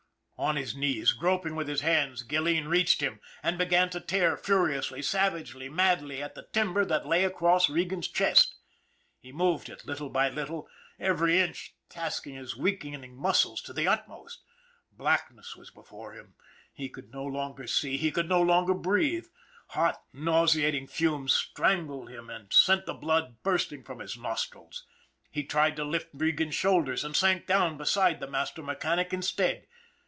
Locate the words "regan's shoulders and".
26.15-27.15